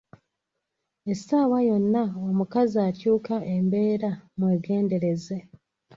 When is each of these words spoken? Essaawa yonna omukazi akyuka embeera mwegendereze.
Essaawa 1.11 1.57
yonna 1.67 2.03
omukazi 2.29 2.77
akyuka 2.89 3.35
embeera 3.55 4.11
mwegendereze. 4.37 5.37